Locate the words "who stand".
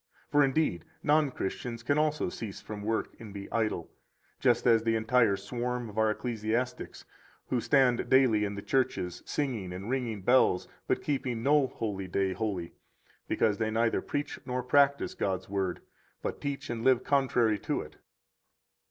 7.49-8.09